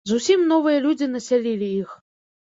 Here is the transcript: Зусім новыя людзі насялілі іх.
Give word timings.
Зусім 0.09 0.39
новыя 0.51 0.79
людзі 0.85 1.09
насялілі 1.15 1.67
іх. 1.83 1.93